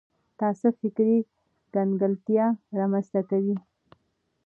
تعصب 0.39 0.73
فکري 0.81 1.17
کنګلتیا 1.73 2.45
رامنځته 2.79 3.21
کوي 3.29 3.55